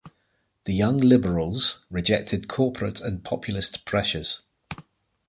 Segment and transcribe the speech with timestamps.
[0.65, 4.41] The young liberals rejected corporate and populist pressures.